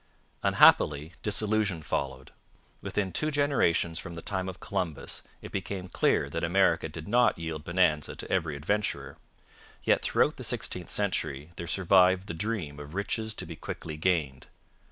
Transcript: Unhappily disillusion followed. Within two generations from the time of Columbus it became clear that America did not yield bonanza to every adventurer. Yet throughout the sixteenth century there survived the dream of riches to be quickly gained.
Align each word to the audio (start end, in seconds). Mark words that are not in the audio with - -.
Unhappily 0.41 1.11
disillusion 1.21 1.83
followed. 1.83 2.31
Within 2.81 3.11
two 3.11 3.29
generations 3.29 3.99
from 3.99 4.15
the 4.15 4.23
time 4.23 4.49
of 4.49 4.59
Columbus 4.59 5.21
it 5.43 5.51
became 5.51 5.89
clear 5.89 6.27
that 6.27 6.43
America 6.43 6.89
did 6.89 7.07
not 7.07 7.37
yield 7.37 7.63
bonanza 7.63 8.15
to 8.15 8.31
every 8.31 8.55
adventurer. 8.55 9.17
Yet 9.83 10.01
throughout 10.01 10.37
the 10.37 10.43
sixteenth 10.43 10.89
century 10.89 11.51
there 11.55 11.67
survived 11.67 12.25
the 12.25 12.33
dream 12.33 12.79
of 12.79 12.95
riches 12.95 13.35
to 13.35 13.45
be 13.45 13.55
quickly 13.55 13.95
gained. 13.95 14.47